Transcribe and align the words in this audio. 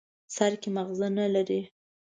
سر 0.35 0.51
کې 0.61 0.69
ماغزه 0.75 1.07
نه 1.17 1.25
لري. 1.35 1.61